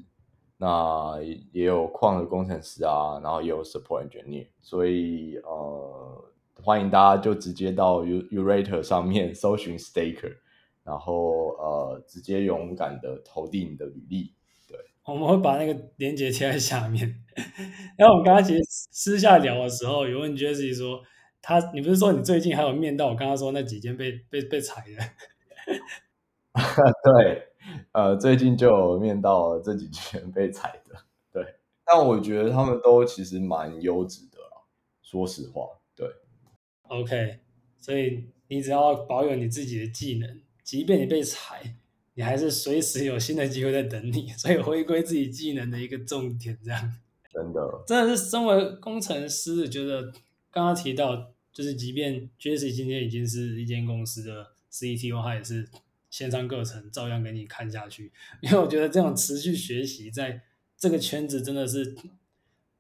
[0.59, 1.19] 那
[1.53, 6.25] 也有矿的工程师啊，然后也有 Support Engineer，所以呃，
[6.63, 10.37] 欢迎大家就直接到 Yourator 上面 搜寻 Staker。
[10.85, 14.35] 然后呃，直接勇敢的投递你的履历，
[14.67, 17.23] 对，我们会把那个链接贴在下面。
[17.97, 21.01] 然后我们刚刚其实私下聊的时候，有问 Jesse 说，
[21.41, 25.05] 他你不是说你最近还有面到我刚刚说那几间被被被裁的？
[27.05, 27.49] 对，
[27.93, 30.97] 呃，最近就有面到这几间 被踩的，
[31.33, 31.57] 对。
[31.85, 34.63] 但我觉得他们都其实蛮优质的啦，
[35.03, 36.07] 说实话，对。
[36.89, 37.41] OK，
[37.81, 40.41] 所以你只要保有你自己的技能。
[40.63, 41.75] 即便你被踩，
[42.15, 46.95] 你还是随时有新的机会在等你， 所以回归自己技能的一个重点，这样
[47.33, 50.13] 真的真的是身为工程师，觉得
[50.51, 55.69] 刚刚提到，就是即便 Jesse 今天已经是一间公司的 CTO，他也是
[56.11, 60.43] 线上课程照样给你看下去， 因为我觉得这种持续学习在
[60.77, 61.97] 这个圈子真的是，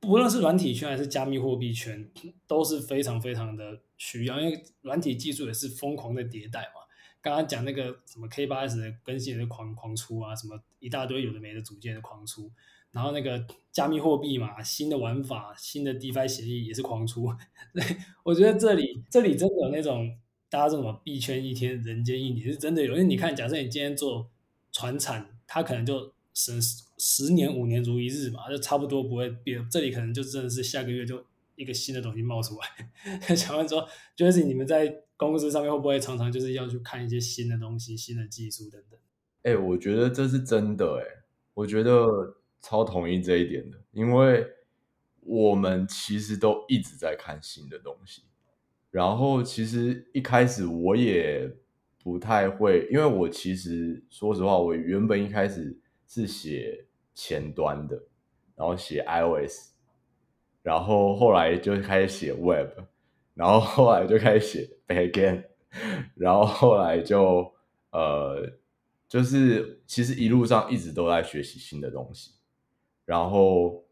[0.01, 2.11] 不论是软体圈还是加密货币圈，
[2.47, 6.81] 都是非常非常的需要，因为软体技术也是疯狂的迭代嘛。
[7.21, 12.51] 刚刚讲那个什么 K 八 S 的更新的狂狂出啊，什么一大堆有的没的组件的狂出，
[12.91, 17.33] 然后那个加密货币嘛，新的玩法、新的 DeFi 协议也是狂出。
[17.73, 17.85] 对，
[18.25, 20.19] 我觉得这里这里真的有那种
[20.53, 24.31] 大家说什么币圈一天人间一年是真的有，因为你看，假设你今天做
[24.71, 26.61] 传产，它可能就十
[26.99, 29.67] 十年五年如一日嘛，就差不多不会变。
[29.71, 31.25] 这里可能就真的是下个月就
[31.57, 32.91] 一个新的东西冒出来。
[33.35, 35.03] 想问说就是你们在？
[35.15, 38.99] 公司上面会不会常常就是要去看一些新的东西、新的技术等等？
[39.45, 41.23] 哎、我觉得这是真的哎、
[41.55, 44.45] 我觉得超同意这一点的，因为
[45.21, 48.23] 我们其实都一直在看新的东西。
[48.93, 51.51] 然后其实一开始我也
[52.05, 55.77] 不太会，因为我其实说实话，我原本一开始
[56.07, 58.01] 是写前端的，
[58.55, 59.73] 然后写 iOS，
[60.63, 62.69] 然后后来就开始写 Web。
[63.35, 65.43] 然后后来就开始写 backend，
[66.15, 67.51] 然后后来就
[67.91, 68.47] 呃，
[69.09, 72.33] 就是其实一路上一直都在学习新的东西，
[73.07, 73.83] 然后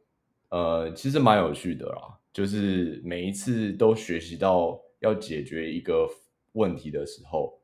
[0.50, 6.08] 呃，其实蛮有趣的啦，就是每一次都学习到要解决一个
[6.52, 7.58] 问题的时候，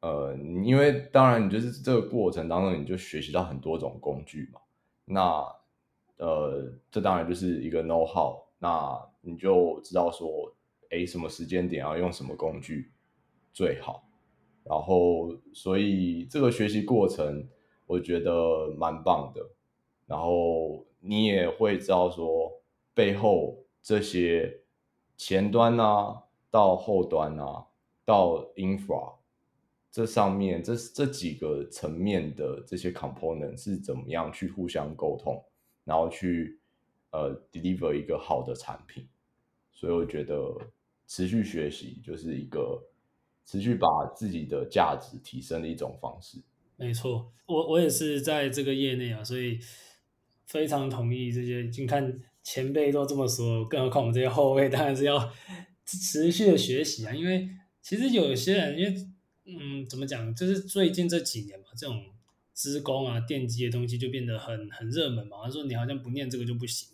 [0.00, 4.60] 呃，因为当然你就是这个过程当中你就学习到很多种工具嘛，
[5.04, 5.44] 那
[6.16, 10.54] 呃，这当然就是一个 know how，那你就知道说。
[10.92, 12.90] 哎，什么时间点要用什么工具
[13.52, 14.02] 最好。
[14.64, 17.48] 然后，所以这个学习过程
[17.86, 19.40] 我觉得蛮棒的。
[20.08, 22.60] 然后你也会知道说，
[22.92, 24.62] 背后这些
[25.16, 27.66] 前端啊，到后端啊，
[28.04, 29.14] 到 infra
[29.90, 35.42] 这上面这这几个层面的这些 component 是怎么样去互相沟通，
[35.84, 36.60] 然后去
[37.10, 39.08] 呃 deliver 一个好的产品。
[39.72, 40.54] 所以我觉得
[41.06, 42.86] 持续学习就是一个。
[43.46, 46.38] 持续把自己的价值提升的一种方式。
[46.76, 49.58] 没错，我我也是在这个业内啊，所以
[50.46, 51.68] 非常同意这些。
[51.76, 55.18] 你看前辈都这么说，更何况我们这些后辈，当然是要
[55.98, 57.14] 持续的学习啊。
[57.14, 57.48] 因为
[57.82, 59.06] 其实有些人，因为
[59.44, 62.04] 嗯，怎么讲，就是最近这几年嘛，这种
[62.52, 65.38] 资工啊、电机的东西就变得很很热门嘛。
[65.44, 66.88] 他说你好像不念这个就不行。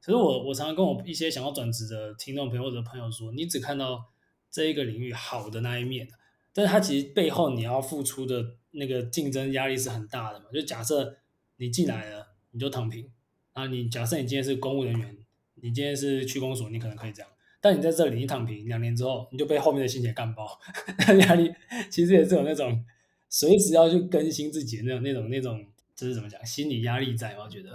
[0.00, 4.08] 可是我我常常跟我一些想要转职的听众朋友或者朋友说，你只看到。
[4.54, 6.06] 这一个领域好的那一面，
[6.52, 10.44] 但是它其实背后你要付出的那个竞争压力是很大的嘛。
[10.52, 11.16] 就假设
[11.56, 13.10] 你进来了，你就躺平
[13.54, 13.66] 啊。
[13.68, 15.16] 你假设你今天是公务人员，
[15.54, 17.31] 你今天是区公所，你可能可以这样。
[17.62, 20.58] 但你在这里，你躺平两年之后，你就被后面的新血干爆，
[21.20, 21.54] 压力
[21.88, 22.84] 其实也是有那种
[23.28, 27.38] 随时要去更新自己的那种、那种、那种，就是怎么讲，心理压力在。
[27.38, 27.70] 我觉得。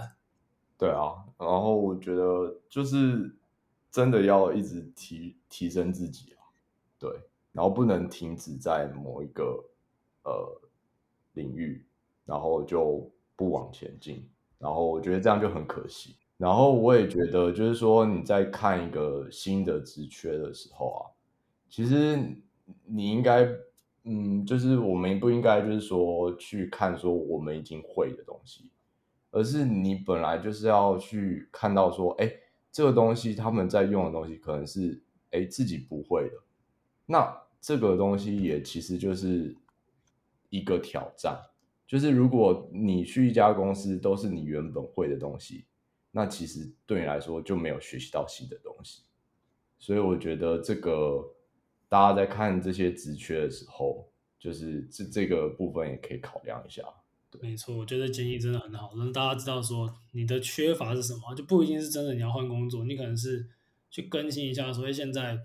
[0.76, 3.34] 对啊，然后我觉得就是
[3.90, 6.34] 真的要一直提提升自己。
[6.98, 7.10] 对，
[7.52, 9.64] 然后不能停止在某一个
[10.24, 10.60] 呃
[11.32, 11.82] 领域，
[12.26, 16.14] 然后就不往前进，然后我觉得这样就很可惜。
[16.38, 21.02] 然后我也觉得，就是说你在看一个新的职缺的时候啊，
[21.68, 22.16] 其实
[22.86, 23.46] 你应该，
[24.04, 28.70] 嗯，就是我们不应该就是说去看说我们已经会的东西，
[29.32, 32.32] 而是你本来就是要去看到说，哎，
[32.70, 36.36] 这个东西他们在用的东西可能是哎自己不会的。
[37.04, 39.56] 那这个东西也其实就是
[40.50, 41.36] 一个挑战，
[41.84, 45.64] 就是如果你去一家公司都是你原本会的东西，
[46.10, 49.02] 那其实对你来说就没有学习到新的东西。
[49.78, 51.34] 所以我觉得这个
[51.88, 56.82] 大家在看这些职缺的时候，就是这这个部分也可以考量一下。
[57.30, 63.48] 对，没错，我觉得建议真的很好，让大家知道说你的缺乏是什么，就不一定是真的你要换工作，你可能是
[63.90, 65.42] 去更新一下，所以现在。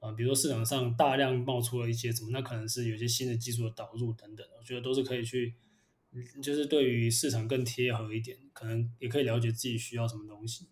[0.00, 5.56] 啊、比如说市场上大量冒出了一些什么，那可能是有些新的技术的导入等等，我觉得都是可以去，
[6.42, 10.68] 就是对于市场更贴合一点，可能也可以了解自己需要什么东西。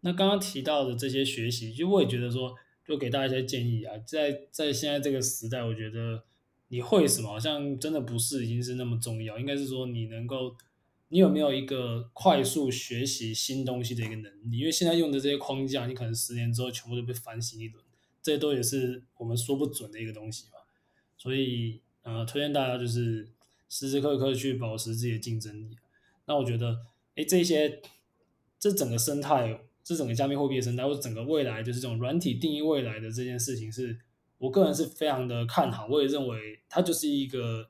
[0.00, 2.54] 那刚刚提到的这些学习，就我也觉得说，
[2.86, 6.24] 就给大家一些建议啊，在在现在这个时代，我觉得
[6.68, 10.56] 你会什么好像真的不是已经是那么重要，应该是说你能够，
[11.08, 14.58] 你有没有一个快速学习新东西的一个能力？
[14.58, 17.84] 因为现在用的这些框架，你可能十年之后全部都被翻新一轮。
[18.22, 20.58] 这都也是我们说不准的一个东西嘛，
[21.16, 23.28] 所以呃，推荐大家就是
[23.68, 25.76] 时时刻刻去保持自己的竞争力。
[26.26, 26.78] 那我觉得，
[27.14, 27.80] 哎，这些
[28.58, 33.98] 这整个生态，这整个加密货币的生态，或者整个未来，就是这种软体定义未来的这件事情是，是
[34.38, 35.86] 我个人是非常的看好。
[35.86, 37.68] 我也认为它就是一个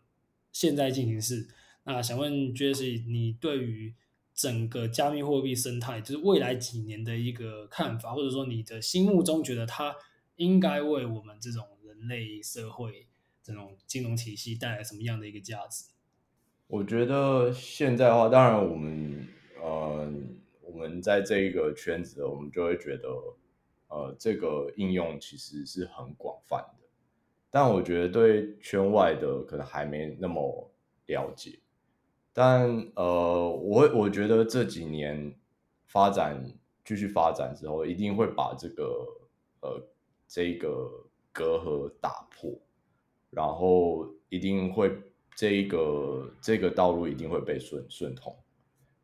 [0.53, 1.49] 现在进行式。
[1.85, 3.95] 那想问 Jesse，你对于
[4.35, 9.95] 整个加密货币生态，就是未来几年的一个看法，或者说你的心目中觉得它
[10.37, 13.06] 应该为我们这种人类社会、
[13.47, 15.85] 这种金融体系带来什么样的一个价值？
[16.67, 19.29] 我觉得现在的话，当然我们
[19.63, 20.13] 呃，
[20.63, 23.09] 我们在这一个圈子，我们就会觉得
[23.89, 26.89] 呃，这个应用其实是很广泛的。
[27.51, 30.71] 但我觉得对圈外的可能还没那么
[31.07, 31.61] 了解。
[32.33, 35.33] 但呃，我我觉得这几年
[35.85, 36.53] 发展
[36.85, 39.07] 继续发展之后，一定会把这个
[39.61, 39.89] 呃。
[40.29, 40.91] 这个
[41.33, 42.51] 隔阂打破，
[43.37, 44.91] 然后一定会
[45.35, 48.35] 这个这个道路一定会被顺顺通，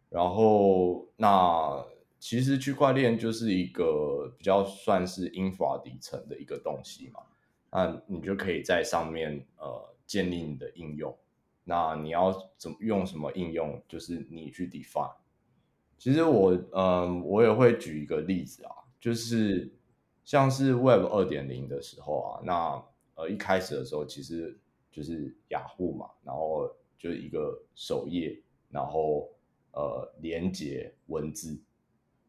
[0.08, 1.84] 然后那
[2.18, 7.20] 其实区块链就是一个比较算是 infra 底层的一个东西嘛，
[7.70, 11.14] 那你就可以在上面呃建立你的应用，
[11.64, 15.12] 那你要怎么用什么应用，就是你去 define。
[15.98, 19.70] 其实我嗯、我也会举一个例子啊，就是。
[20.24, 22.80] 像是 Web 二点零的时候啊，那
[23.14, 24.58] 呃一开始的时候其实
[24.90, 29.30] 就是雅虎嘛，然后就是一个首页，然后
[29.72, 31.60] 呃连接文字，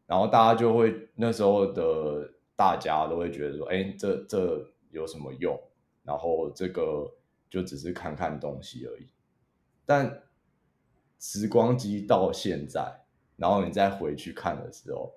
[0.06, 5.60] 然后大家就会那时候的大家都会觉得说，哎，这这有什么用？
[6.02, 7.10] 然后这个
[7.48, 9.08] 就只是看看东西而已。
[9.86, 10.22] 但
[11.18, 13.04] 时光机到现在，
[13.36, 15.14] 然后你再回去看的时候，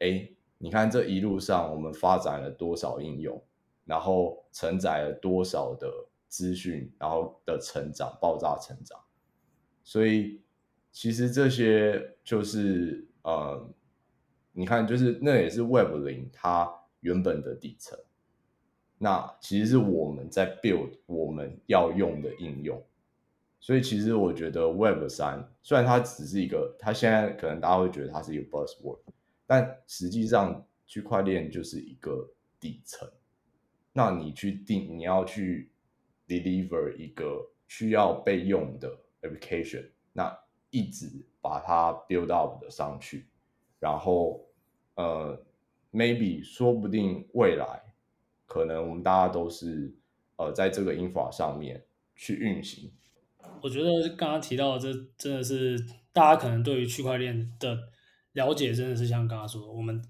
[0.00, 0.30] 哎。
[0.62, 3.42] 你看这一路上我们发展了多少应用，
[3.90, 5.92] 然后承载了多少的
[6.28, 8.96] 资讯，然后的成长，爆炸成长。
[9.82, 10.40] 所以
[10.92, 13.68] 其实这些就是呃，
[14.52, 17.98] 你看，就是那也是 Web 零它原本的底层。
[18.96, 22.80] 那其实是我们在 build 我们要用的应用。
[23.58, 29.00] 所以其实我觉得 Web 三虽然它只是一个，它现在可能大家会觉得它是一个 buzzword，
[29.48, 32.30] 但实际上区块链就是一个
[32.60, 33.10] 底层。
[34.00, 35.70] 那你去定，你要去
[36.26, 40.34] deliver 一个需要被用的 application，那
[40.70, 41.06] 一直
[41.42, 43.26] 把它 build up 的上去，
[43.78, 44.48] 然后
[44.94, 45.38] 呃
[45.92, 47.94] ，maybe 说不定未来
[48.46, 49.94] 可能我们大家都是
[50.36, 51.84] 呃在这个 infra 上面
[52.16, 52.90] 去运行。
[53.62, 55.78] 我觉得刚刚提到的这真的是
[56.10, 57.90] 大家可能对于区块链的
[58.32, 60.02] 了解，真的是像刚刚说的，我们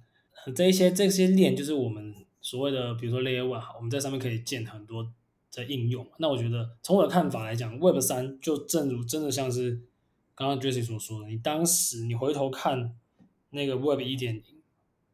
[0.54, 2.14] 这一些这些链就是我们
[2.50, 5.08] 所谓的，比如说 Layer One 哈，我们在上面可以建很多
[5.52, 6.04] 的应用。
[6.18, 9.80] 那我觉得从我的看法来讲，Web 三就正如真的像是
[10.34, 12.96] 刚刚 Jesse 所说的，你当时你回头看
[13.50, 14.42] 那个 Web 一点零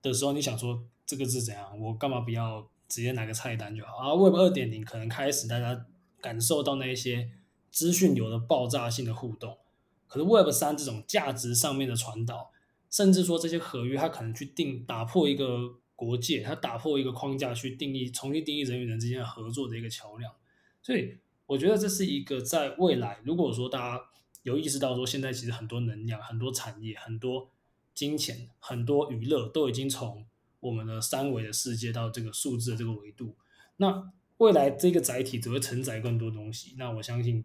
[0.00, 1.78] 的时候，你想说这个是怎样？
[1.78, 3.98] 我干嘛不要直接拿个菜单就好？
[3.98, 5.84] 啊 Web 二点零可能开始大家
[6.22, 7.30] 感受到那一些。
[7.68, 9.58] 资讯流的爆炸性的互动，
[10.06, 12.50] 可是 Web 三这种价值上面的传导，
[12.88, 20.32] 甚至说这些合约，它可能去定打破一个国界，它打破一个框架去定义，重新定义人与人之间合作的一个桥梁。
[20.80, 24.04] 所以我觉得这是一个在未来，如果说大家
[24.44, 27.50] 有意识到说，现在其实很多能量、很多产业、很多
[27.94, 30.24] 金钱、很多娱乐都已经从
[30.60, 33.34] 我们的三维的世界到这个数字的这个维度，
[33.78, 36.74] 那未来这个载体只会承载更多东西。
[36.78, 37.44] 那我相信。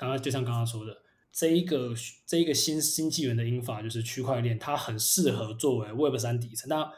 [0.00, 0.96] 刚刚就像刚刚说的，
[1.32, 1.92] 这一个
[2.24, 6.68] 这一个新新纪元的英法就是区块链，它很适合作为 Web 三底层。
[6.68, 6.88] 那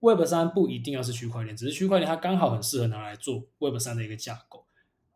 [0.00, 4.64] Web 三不一定要是区块链，只是区块链它刚好很适合拿来做 Web 三的一个架构。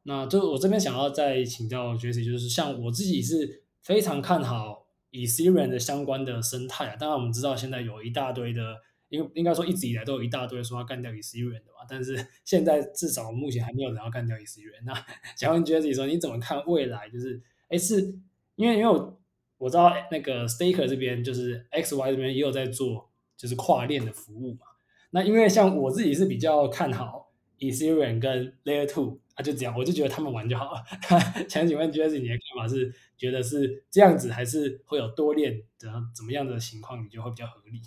[0.05, 6.97] 那就我这边想要再请教 Jesse，就是像我自己是非常看好 Ethereum 的相关的生态啊。
[6.97, 8.83] 当然我们知道现在有一大堆的。
[9.11, 14.83] 应应该说一直以来都有一大堆说要干掉 Ethereum 的嘛，但是现在至少目前还没有人要干掉 Ethereum。
[14.85, 14.93] 那
[15.37, 17.09] 想问 Jesse 说，你怎么看未来？
[17.09, 18.01] 就是哎，是
[18.57, 19.21] 因为因为我
[19.59, 24.67] 我知道那个 Staker 这边就是 XY 这边也有在做就是跨链的服务嘛。
[25.15, 30.83] 那因为像我自己是比较看好 Ethereum 跟 Layer Two 啊，就这样，我就觉得他们玩就好了。
[31.49, 37.81] 想请问 Jesse 你的看法是觉得是这样子，还是会有多链怎怎么样的情况，你觉得会比较合理？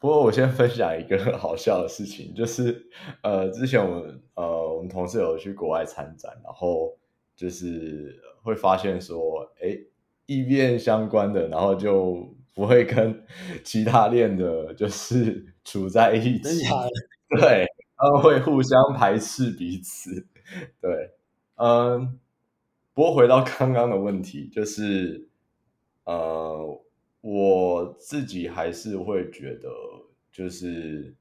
[0.00, 2.88] 不过我先分享一个很好笑的事情，就是
[3.22, 6.98] 呃，之前我们呃，我们同事有去国外参展，然后
[7.36, 9.78] 就是会发现说，哎
[10.26, 13.24] ，EVM 相关的，然后就不会跟
[13.62, 16.64] 其他链的，就是处在一起，
[17.38, 17.64] 对，
[17.96, 20.26] 他们会互相排斥彼此，
[20.80, 21.12] 对，
[21.54, 22.18] 嗯，
[22.92, 25.28] 不过回到刚刚的问题，就是
[26.02, 26.84] 呃。
[27.20, 29.68] 我自己还是会觉得，
[30.30, 31.16] 就是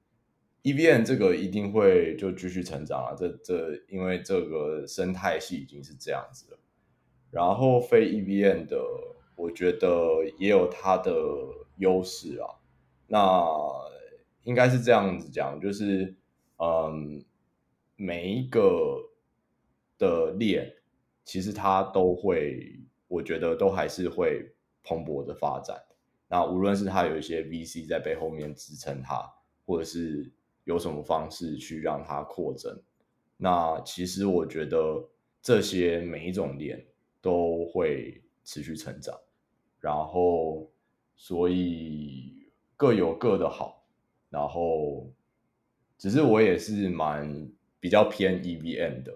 [0.62, 6.60] EVM 这个一定会就继续成长啊，这这因为这个生态系已经是这样子了。
[7.32, 8.78] 然后非 EVM 的，
[9.38, 11.14] 我觉得也有它的
[11.78, 12.60] 优势啊。
[13.08, 13.46] 那
[14.44, 16.16] 应该是这样子讲，就是
[16.58, 17.24] 嗯，
[17.96, 19.12] 每一个
[19.98, 20.74] 的链，
[21.24, 25.82] 其实它都会，我觉得都还是会蓬勃的发展。
[26.28, 29.24] 那无论是它有一些 VC 在背后面支撑它，
[29.66, 30.30] 或者是
[30.66, 32.82] 有什么方式去让它扩增，
[33.38, 35.10] 那其实我觉得
[35.42, 36.86] 这些每一种链
[37.22, 39.18] 都会持续成长，
[39.80, 40.70] 然后
[41.16, 43.84] 所以各有各的好，
[44.30, 45.12] 然后
[45.98, 47.50] 只是我也是蛮
[47.80, 49.14] 比较偏 EVM 的，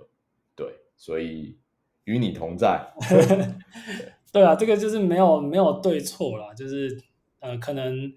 [0.55, 1.57] 对，所以
[2.05, 2.93] 与你同在。
[4.32, 6.97] 对啊，这个就是没有没有对错啦，就是
[7.39, 8.14] 呃，可能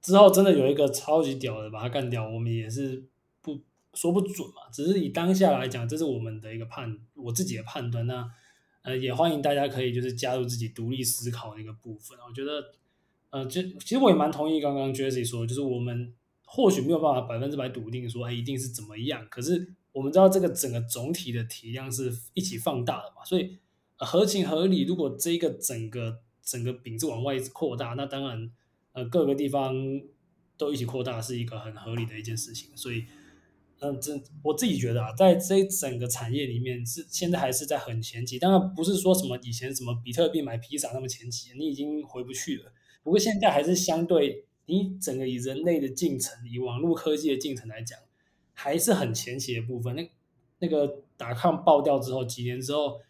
[0.00, 3.04] 之后真的有一个超级屌的把它干掉，我们也是
[3.42, 3.60] 不
[3.92, 4.70] 说不准嘛。
[4.72, 8.06] 只是以当下来讲，这是我们的一个判，我自己的判断。
[8.06, 8.26] 那
[8.88, 12.16] 呃，也欢迎大家可以就是加入自己独立思考的一个部分。
[12.26, 12.72] 我觉得
[13.30, 16.14] 呃，就其实我也蛮同意刚刚 Jesse 说，就是我们
[16.46, 19.26] 或许没有办法百分之百笃定说，哎，一定是怎么样。
[19.30, 23.58] 可是我们知道这个整个总体的体量是一起放大的嘛，所以。
[24.00, 24.84] 合情合理。
[24.84, 28.48] 如果这个整个整个饼子往外扩大，那当然，
[28.92, 29.74] 呃，各个地方
[30.56, 32.70] 都一起扩大是一个很合理的一件事情。
[32.76, 33.06] 所以，
[33.80, 38.38] 嗯、这我自己觉得啊，在这整个产业里面是现在还是在很前期。
[38.38, 42.72] 当然不是说什么以前什么比特币买披萨那么前期，你已经回不去了。
[43.02, 47.98] 不过现在还是相对你整个以人类的进程，以网络科技的进程来讲，
[48.52, 49.94] 还是很前期的部分。
[49.94, 50.10] 那
[50.58, 53.00] 那个打抗爆掉之后，几年之后，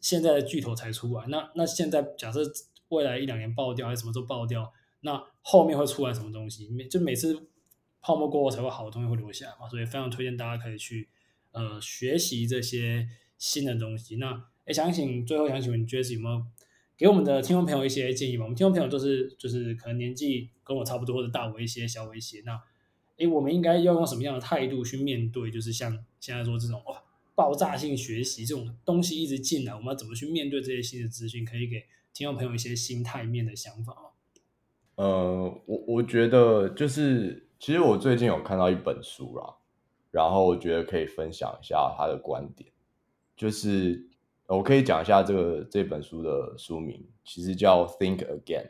[0.00, 1.26] 现在的巨头才出来。
[1.28, 2.40] 那那现在假设
[2.88, 4.72] 未来一两年爆掉，还是什么时候爆掉？
[5.02, 6.68] 那后面会出来什么东西？
[6.70, 7.38] 每就每次
[8.06, 9.68] 泡沫过后才会好的东西会留下来嘛。
[9.68, 11.08] 所以非常推荐大家可以去
[11.50, 14.16] 呃学习这些新的东西。
[14.16, 16.44] 那诶想请最后想请问 Jesse 有没有
[16.96, 18.44] 给我们的听众朋友一些建议吗？
[18.44, 22.62] 我们听众朋友都是就是可能年纪跟我差不多的大我一些小我一些那。
[23.18, 25.50] 诶，我们应该要用什么样的态度去面对？
[25.50, 27.02] 就是像现在说这种哇，
[27.34, 31.42] 爆炸性学习这种东西一直进来，我们要怎么去面对这些新的资讯？
[31.42, 34.00] 可以给听众朋友一些心态面的想法吗？
[34.96, 39.56] 呃，我我觉得就是，其实我最近有看到一本书啦，
[40.10, 42.70] 然后我觉得可以分享一下他的观点，
[43.36, 44.08] 就是
[44.46, 48.64] 我可以讲一下这个这本书的书名，其实叫《Think Again》，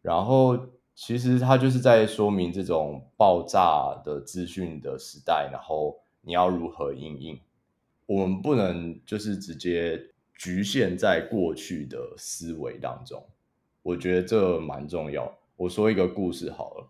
[0.00, 0.68] 然后。
[0.94, 7.40] 其实它就是在说明这种爆炸的资讯的时代，然后你要如何应应。
[8.04, 13.24] 我们不能就是直接局限在过去的思维当中，
[13.82, 15.34] 我觉得这蛮重要。
[15.56, 16.86] 我说一个故事好了，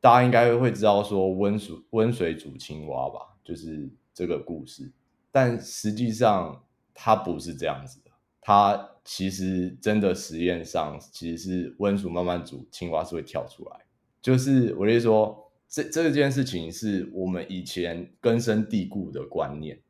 [0.00, 4.90] 大家应该会知道说温水温水煮青蛙吧，就是这个故事。
[5.30, 8.86] 但实际上它不是这样子的，它。
[9.02, 13.80] 其实真的实验上，其实是温水慢慢煮，青蛙是会跳出来。
[14.20, 19.80] 就是我就说，这这件事情是我们以前根深蒂固的观念，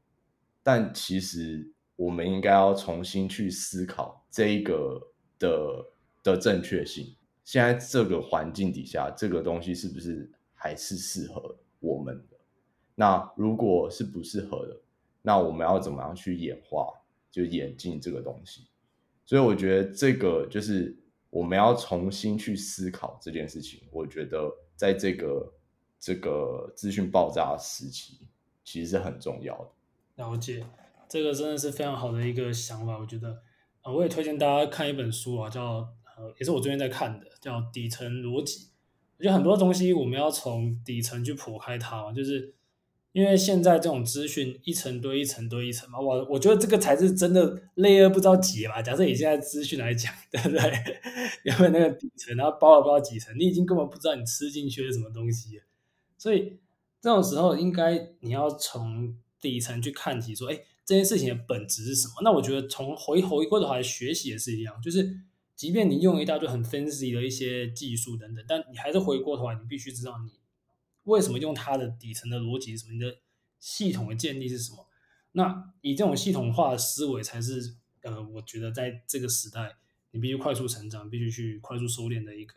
[0.63, 5.87] 但其实我们应该要重新去思考这一个的
[6.23, 7.17] 的正确性。
[7.51, 12.37] 现在这个环境底下，这个东西是不是还是适合我们的？
[12.95, 14.81] 那如果是不适合的，
[15.21, 16.87] 那我们要怎么样去演化，
[17.29, 18.69] 就演进这个东西？
[19.27, 20.97] 所以我觉得这个就是
[21.29, 23.83] 我们要重新去思考这件事情。
[23.91, 25.53] 我觉得在这个
[25.99, 28.29] 这个资讯爆炸时期，
[28.63, 30.25] 其实是很重要的。
[30.25, 30.65] 了解，
[31.09, 32.97] 这个真的是非常好的一个想法。
[32.97, 33.43] 我觉得
[33.83, 35.93] 啊，我也推荐大家看一本书啊，叫
[36.39, 38.65] 也是我最近在看的，叫《底层逻辑》。
[39.19, 42.55] 我觉得很多东西我们要从底层去剖开它嘛，就是。
[43.13, 48.81] 因为现在这种资讯一层堆一层堆一层嘛，我我觉得这个才是真的 layer 不知道几吧。
[48.81, 50.61] 假设以现在资讯来讲， 对不对？
[51.43, 55.61] 因为那个底层，然后包了不知道几层，你已经根本不知道你吃进去了什么东西。
[56.17, 56.61] 所以
[57.01, 62.15] 这种时候，应该你要从底层去看起，说，哎，这件事情的本质是什么？
[62.23, 65.19] 那我觉得从回回过头来学习也是一样，就是
[65.61, 70.41] 即便你用一大堆很 fancy 的一些技术等等，但你还是回过头来，你必须知道你。
[71.03, 72.95] 为什么用它的底层的逻辑是什么？
[72.95, 73.19] 你的
[73.59, 74.89] 系统的建立是什么？
[75.33, 79.77] 那以这种系统化的思维才是呃，我觉得在这个时代，
[80.13, 82.55] 你必须快速成长，必须去快速收敛的一个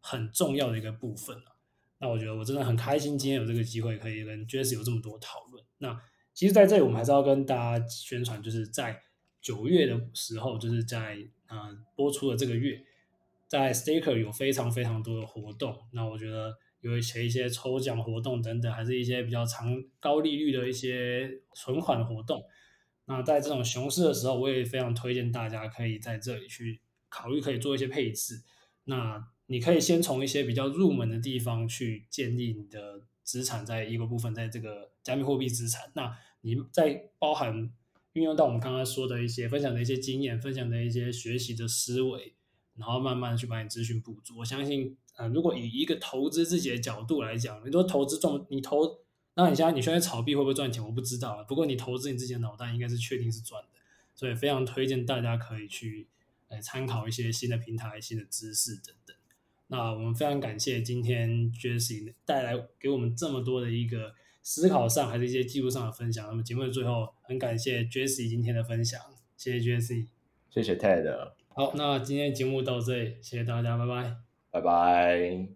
[0.00, 1.56] 很重要的一个部分啊。
[1.96, 5.64] 那我觉得我真的很开心，今天有这个机会可以跟 Jess 有这么多讨论。
[5.78, 5.98] 那
[6.34, 9.00] 其实在这里，我们还是要跟大家宣传，就是在
[9.42, 11.18] 九月的时候，就是在
[11.48, 12.82] 呃播出的这个月，
[13.46, 15.76] 在 Staker 有非常非常多的活动。
[15.90, 16.56] 那我觉得。
[16.82, 22.42] 有一些一些抽奖活动等等，还是一些比较长高利率的一些存款活动。
[23.04, 28.42] 那在这种熊市的时候，我也非常推荐大家可以在这里去考虑，可以做一些配置。
[28.86, 35.92] 那你可以先从一些比较入门的地方去建立你的资产，在一个部分，在这个加密货币资产。
[35.94, 37.70] 那你在包含
[38.14, 42.34] 运用到我们刚刚说的一些分享的一些经验，分享的一些学习的思维，
[42.76, 44.38] 然后慢慢去把你资讯补足。
[44.38, 44.96] 我相信。
[45.14, 48.98] 呃，如果以一个投资自己的角度来讲，你说投资赚，你投，
[49.34, 50.82] 那你现在你现在炒币会不会赚钱？
[50.82, 51.42] 我不知道啊。
[51.42, 53.78] 不过你投资你自己的脑袋应该是确定是赚的，
[54.14, 56.08] 所以非常推荐大家可以去
[56.48, 59.14] 来参考一些新的平台、新的知识等等。
[59.66, 66.26] 那我们非常感谢今天 Jesse 带来给我们这么多的一个思考上还是一些技术上的分享。
[66.28, 69.00] 那么节目的最后，很感谢 Jesse 今天的分享，
[69.36, 70.08] 谢谢 Jesse，
[70.50, 71.32] 谢谢 Ted。
[71.48, 74.16] 好，那今天节目到这里，谢谢大家，拜拜。
[74.50, 75.48] 拜拜。